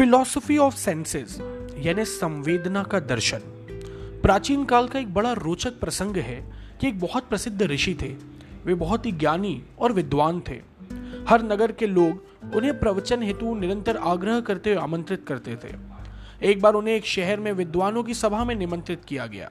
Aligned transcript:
Philosophy 0.00 0.58
of 0.58 0.76
senses 0.76 1.38
यानी 1.78 2.04
संवेदना 2.04 2.82
का 2.82 3.00
दर्शन। 3.00 3.38
प्राचीन 4.22 4.64
काल 4.64 4.88
का 4.88 4.98
एक 4.98 5.14
बड़ा 5.14 5.32
रोचक 5.32 5.80
प्रसंग 5.80 6.16
है 6.16 6.52
कि 6.80 6.88
एक 6.88 7.00
बहुत 7.00 7.28
प्रसिद्ध 7.28 7.62
ऋषि 7.62 7.96
थे। 8.02 8.16
वे 8.64 8.74
बहुत 8.74 9.06
ही 9.06 9.12
ज्ञानी 9.12 9.62
और 9.78 9.92
विद्वान 9.92 10.42
थे। 10.48 10.60
हर 11.28 11.42
नगर 11.42 11.72
के 11.72 11.86
लोग 11.86 12.24
उन्हें 12.56 12.78
प्रवचन 12.78 13.22
हेतु 13.22 13.54
निरंतर 13.54 13.96
आग्रह 13.96 14.40
करते 14.40 14.70
हुए 14.70 14.82
आमंत्रित 14.82 15.24
करते 15.28 15.56
थे। 15.56 15.74
एक 16.42 16.60
बार 16.60 16.74
उन्हें 16.74 16.94
एक 16.94 17.06
शहर 17.06 17.40
में 17.40 17.52
विद्वानों 17.52 18.02
की 18.02 18.14
सभा 18.14 18.44
में 18.44 18.54
निमंत्रित 18.54 19.04
किया 19.04 19.26
गया। 19.26 19.50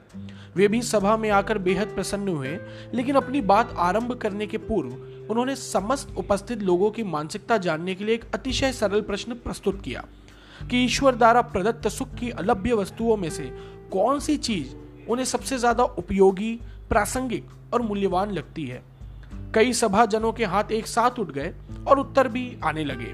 वे 0.56 0.68
भी 0.68 0.82
सभा 0.82 1.16
में 1.16 1.30
आकर 1.30 1.58
बेहद 1.58 1.86
प्रसन्न 1.86 2.28
हुए, 2.28 2.58
लेकिन 2.94 3.14
अपनी 3.14 3.40
बात 3.40 3.74
आरंभ 3.78 4.12
करने 4.12 4.46
के 4.46 4.58
पूर्व 4.58 4.90
उन्होंने 5.30 5.56
समस्त 5.56 6.14
उपस्थित 6.16 6.62
लोगों 6.62 6.90
की 6.90 7.02
मानसिकता 7.02 7.56
जानने 7.56 7.94
के 7.94 8.04
लिए 8.04 8.14
एक 8.14 8.24
अतिशय 8.34 8.72
सरल 8.72 9.00
प्रश्न 9.00 9.34
प्रस्तुत 9.34 9.82
किया। 9.82 10.04
कि 10.62 10.84
ईश्वर 10.84 11.14
द्वारा 11.14 11.42
प्रदत्त 11.42 11.88
सुख 11.88 12.14
की 12.14 12.30
अलभ्य 12.30 12.74
वस्तुओं 12.74 13.16
में 13.16 13.30
से 13.30 13.44
कौन 13.92 14.20
सी 14.20 14.36
चीज़ 14.36 14.74
उन्हें 15.08 15.24
सबसे 15.24 15.58
ज़्यादा 15.58 15.84
उपयोगी, 15.84 16.54
प्रासंगिक 16.88 17.46
और 17.74 17.82
मूल्यवान 17.82 18.30
लगती 18.30 18.66
है? 18.66 18.82
कई 19.54 19.72
सभाजनों 19.72 20.32
के 20.32 20.44
हाथ 20.44 20.72
एक 20.72 20.86
साथ 20.86 21.18
उठ 21.18 21.30
गए 21.30 21.52
और 21.88 21.98
उत्तर 21.98 22.28
भी 22.28 22.56
आने 22.64 22.84
लगे। 22.84 23.12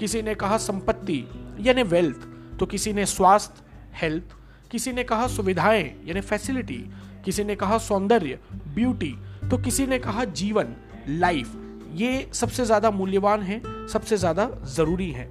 किसी 0.00 0.22
ने 0.22 0.34
कहा 0.34 0.56
संपत्ति, 0.58 1.24
यानी 1.60 1.82
वेल्थ 1.82 2.26
तो 2.58 2.66
किसी 2.66 2.92
ने 2.92 3.06
स्वास्थ्य 3.06 3.64
हेल्थ 4.00 4.36
किसी 4.70 4.92
ने 4.92 5.04
कहा 5.04 5.26
सुविधाएँ, 5.26 5.84
यानी 6.04 6.20
फैसिलिटी 6.20 6.84
किसी 7.24 7.44
ने 7.44 7.56
कहा 7.56 7.78
सौंदर्य 7.78 8.38
ब्यूटी 8.74 9.14
तो 9.50 9.58
किसी 9.58 9.86
ने 9.86 9.98
कहा 9.98 10.24
जीवन 10.24 10.74
लाइफ 11.08 11.52
ये 11.94 12.28
सबसे 12.32 12.64
ज़्यादा 12.64 12.90
मूल्यवान 12.90 13.42
है, 13.42 13.60
सबसे 13.88 14.16
ज़्यादा 14.16 14.48
ज़रूरी 14.66 15.10
है। 15.10 15.28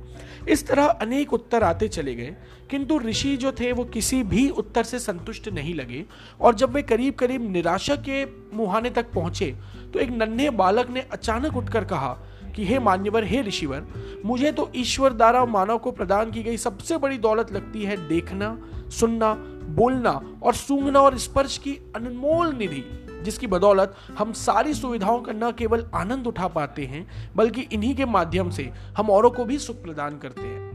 इस 0.50 0.68
तरह 0.68 0.86
अनेक 0.86 1.34
उत्तर 1.34 1.64
आते 1.64 1.88
चले 1.88 2.16
गए, 2.16 2.36
किंतु 2.70 2.98
ऋषि 3.00 3.36
जो 3.38 3.52
थे, 3.52 3.72
वो 3.72 3.84
किसी 3.86 4.22
भी 4.24 4.50
उत्तर 4.52 4.84
से 4.84 5.00
संतुष्ट 5.00 5.50
नहीं 5.50 5.74
लगे। 5.76 6.04
और 6.42 6.56
जब 6.56 6.74
वे 6.74 6.82
करीब 6.84 7.14
करीब 7.14 7.50
निराशा 7.52 7.96
के 8.08 8.26
मुहाने 8.56 8.90
तक 8.90 9.12
पहुँचे 9.14 9.56
तो 9.94 10.00
एक 10.00 10.10
नन्हे 10.12 10.50
बालक 10.52 10.90
ने 10.90 11.06
अचानक 11.12 11.58
उठकर 11.58 11.84
कहा 11.86 12.18
कि, 12.56 12.66
हे 12.66 12.80
मान्यवर, 12.80 13.24
हे 13.24 13.42
ऋषिवर, 13.42 13.86
मुझे 14.26 14.52
तो 14.52 14.70
ईश्वर 14.76 15.14
द्वारा 15.14 15.46
मानव 15.48 15.78
को 15.78 15.92
प्रदान 15.92 16.32
की 16.32 16.44
गई 16.44 16.58
सबसे 16.58 16.98
बड़ी 16.98 17.18
दौलत 17.18 17.52
लगती 17.52 17.84
है 17.84 17.98
देखना, 18.08 18.58
सुनना, 18.92 19.34
बोलना 19.72 20.12
और 20.44 20.54
सूंघना 20.54 21.00
और 21.00 21.18
स्पर्श 21.18 21.58
की 21.58 21.78
अनमोल 21.96 22.54
निधि। 22.56 22.84
जिसकी 23.24 23.48
बदौलत 23.48 23.96
हम 24.18 24.34
सारी 24.34 24.74
सुविधाओं 24.74 25.22
का 25.22 25.34
न 25.34 25.52
केवल 25.52 25.86
आनंद 25.96 26.28
उठा 26.28 26.48
पाते 26.48 26.86
हैं, 26.86 27.06
बल्कि 27.36 27.62
इन्हीं 27.62 27.96
के 27.96 28.06
माध्यम 28.06 28.50
से 28.50 28.72
हम 28.98 29.10
औरों 29.10 29.30
को 29.30 29.46
भी 29.46 29.58
सुख 29.58 29.82
प्रदान 29.84 30.18
करते 30.18 30.42
हैं। 30.42 30.70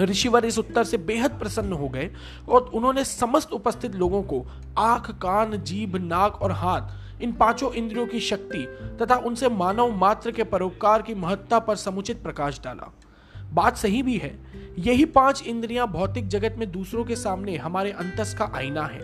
ऋषिवर 0.00 0.44
इस 0.44 0.58
उत्तर 0.58 0.84
से 0.84 0.96
बेहद 0.98 1.30
प्रसन्न 1.30 1.72
हो 1.72 1.88
गए 1.88 2.10
और 2.48 2.70
उन्होंने 2.74 3.04
समस्त 3.04 3.52
उपस्थित 3.52 3.94
लोगों 3.94 4.22
को 4.22 4.44
आँख, 4.78 5.10
कान, 5.10 5.56
जीभ, 5.56 5.96
नाक 5.96 6.40
और 6.42 6.52
हाथ, 6.52 7.22
इन 7.22 7.32
पाँचों 7.32 7.72
इंद्रियों 7.72 8.06
की 8.06 8.20
शक्ति 8.20 8.64
तथा 9.02 9.16
उनसे 9.16 9.48
मानव 9.48 9.96
मात्र 9.96 10.30
के 10.30 10.44
परोपकार 10.44 11.02
की 11.02 11.14
महत्ता 11.14 11.58
पर 11.58 11.76
समुचित 11.76 12.22
प्रकाश 12.22 12.60
डाला। 12.64 12.92
बात 13.52 13.76
सही 13.76 14.02
भी 14.02 14.16
है, 14.16 14.32
यही 14.78 15.04
पाँच 15.04 15.42
इंद्रियाँ 15.46 15.86
भौतिक 15.88 16.28
जगत 16.28 16.54
में 16.58 16.70
दूसरों 16.72 17.04
के 17.04 17.16
सामने 17.16 17.56
हमारे 17.56 17.90
अंतस 17.90 18.34
का 18.34 18.50
आईना 18.54 18.82
है। 18.82 19.00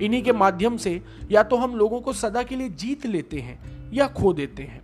इन्हीं 0.00 0.22
के 0.22 0.32
माध्यम 0.32 0.76
से 0.76 1.02
या 1.30 1.42
तो 1.42 1.56
हम 1.56 1.76
लोगों 1.76 2.00
को 2.00 2.12
सदा 2.12 2.42
के 2.42 2.56
लिए 2.56 2.68
जीत 2.68 3.06
लेते 3.06 3.40
हैं 3.40 3.90
या 3.92 4.06
खो 4.06 4.32
देते 4.32 4.62
हैं। 4.62 4.80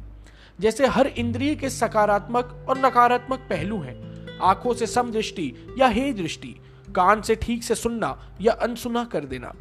जैसे 0.60 0.86
हर 0.86 1.06
इंद्रिय 1.06 1.54
के 1.54 1.70
सकारात्मक 1.70 2.66
और 2.68 2.78
नकारात्मक 2.78 3.38
पहलू 3.38 3.80
हैं। 3.80 3.96
आँखों 4.38 4.74
से 4.74 4.86
समदृष्टि 4.86 5.52
या 5.78 5.86
हे 5.86 6.12
दृष्टि, 6.12 6.54
कान 6.96 7.22
से 7.22 7.34
ठीक 7.34 7.62
से 7.62 7.74
सुनना 7.74 8.18
या 8.40 8.52
अनसुना 8.52 9.04
कर 9.04 9.24
देना। 9.24 9.52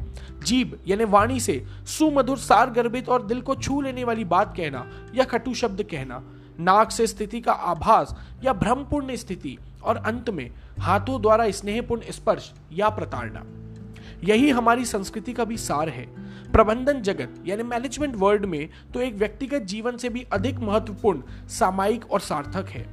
जीभ, 0.44 0.78
यानी 0.86 1.04
वाणी 1.04 1.40
से 1.40 1.64
सुमधुर 1.86 2.38
सार 2.38 2.70
गर्भित 2.70 3.08
और 3.08 3.26
दिल 3.26 3.40
को 3.40 3.54
छू 3.54 3.80
लेने 3.80 4.04
वाली 4.04 4.24
बात 4.24 4.56
कहना 4.56 4.86
या 5.14 5.24
खटू 5.24 5.54
शब्द 5.54 5.82
कहना। 5.82 6.22
नाक 6.60 6.90
से 6.90 7.06
स्थिति 7.06 7.40
का 7.40 7.52
आभास 7.52 8.14
या 8.44 8.52
भ्रमपूर्ण 8.52 9.16
स्थिति 9.16 9.58
और 9.82 9.96
अंत 9.96 10.30
में 10.30 10.50
हाथों 10.78 11.22
द्वारा 11.22 11.50
स्नेहपूर्ण 11.50 12.02
स्पर्श 12.10 12.52
या 12.72 12.88
प्रताड़ना। 12.88 13.44
यही 14.24 14.50
हमारी 14.50 14.84
संस्कृति 14.84 15.32
का 15.32 15.44
भी 15.44 15.56
सार 15.56 15.88
है। 15.88 16.06
प्रबंधन 16.52 17.00
जगत, 17.00 17.42
यानी 17.46 17.62
मैनेजमेंट 17.62 18.14
वर्ल्ड 18.16 18.44
में 18.44 18.68
तो 18.94 19.00
एक 19.00 19.14
व्यक्तिगत 19.14 19.62
जीवन 19.64 19.96
से 19.96 20.08
भी 20.08 20.26
अधिक 20.32 20.58
महत्वपूर्ण, 20.58 21.22
सामायिक 21.48 22.10
और 22.10 22.20
सार्थक 22.20 22.68
है। 22.68 22.86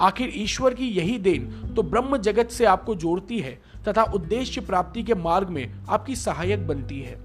आखिर 0.00 0.32
ईश्वर 0.34 0.74
की 0.74 0.88
यही 0.88 1.18
देन 1.18 1.50
तो 1.76 1.82
ब्रह्म 1.82 2.16
जगत 2.18 2.50
से 2.50 2.64
आपको 2.64 2.94
जोड़ती 2.94 3.38
है 3.38 3.58
तथा 3.88 4.02
उद्देश्य 4.04 4.60
प्राप्ति 4.60 5.02
के 5.02 5.14
मार्ग 5.14 5.48
में 5.48 5.84
आपकी 5.88 6.16
सहायक 6.16 6.66
बनती 6.66 7.00
है। 7.00 7.18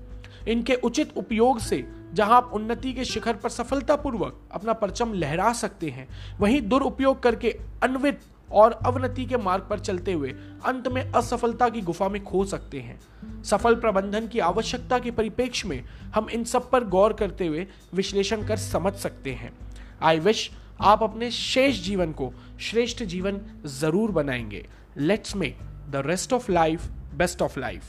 इनके 0.47 0.75
उचित 0.75 1.17
उपयोग 1.17 1.59
से 1.59 1.83
जहाँ 2.13 2.37
आप 2.37 2.51
उन्नति 2.53 2.93
के 2.93 3.05
शिखर 3.05 3.33
पर 3.33 3.49
सफलतापूर्वक 3.49 4.39
अपना 4.51 4.73
परचम 4.73 5.13
लहरा 5.13 5.51
सकते 5.53 5.89
हैं, 5.89 6.07
वहीं 6.39 6.61
दुरुपयोग 6.61 7.21
करके 7.23 7.49
अन्वित 7.83 8.19
और 8.51 8.71
अवनति 8.85 9.25
के 9.25 9.37
मार्ग 9.37 9.67
पर 9.69 9.79
चलते 9.79 10.13
हुए 10.13 10.29
अंत 10.65 10.87
में 10.87 11.01
असफलता 11.11 11.69
की 11.69 11.81
गुफा 11.81 12.09
में 12.09 12.23
खो 12.23 12.45
सकते 12.45 12.79
हैं। 12.79 12.99
सफल 13.43 13.75
प्रबंधन 13.75 14.27
की 14.27 14.39
आवश्यकता 14.39 14.99
के 14.99 15.11
परिपेक्ष 15.11 15.65
में 15.65 15.83
हम 16.15 16.29
इन 16.29 16.43
सब 16.43 16.69
पर 16.69 16.83
गौर 16.83 17.13
करते 17.13 17.47
हुए 17.47 17.67
विश्लेषण 17.93 18.47
कर 18.47 18.57
समझ 18.57 18.93
सकते 18.93 19.33
हैं। 19.33 19.53
आई 20.01 20.19
विश 20.19 20.49
आप 20.81 21.03
अपने 21.03 21.31
शेष 21.31 21.83
जीवन 21.83 22.11
को 22.11 22.33
श्रेष्ठ 22.59 23.03
जीवन 23.03 23.41
ज़रूर 23.65 24.11
बनाएँगे। 24.11 24.67
Let's 24.97 25.35
make 25.35 25.57
the 25.89 26.03
rest 26.05 26.33
of 26.33 26.51
life 26.51 26.87
best 27.15 27.41
of 27.41 27.59
life. 27.59 27.83